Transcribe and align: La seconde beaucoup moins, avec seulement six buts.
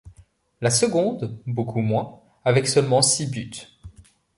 La 0.61 0.71
seconde 0.71 1.37
beaucoup 1.45 1.81
moins, 1.81 2.21
avec 2.43 2.67
seulement 2.67 3.03
six 3.03 3.27
buts. 3.29 3.67